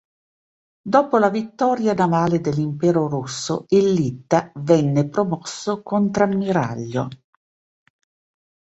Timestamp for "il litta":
3.67-4.51